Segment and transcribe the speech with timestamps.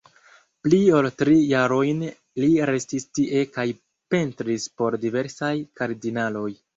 [0.67, 1.99] Pli ol tri jarojn
[2.43, 3.65] li restis tie kaj
[4.15, 6.47] pentris por diversaj kardinaloj.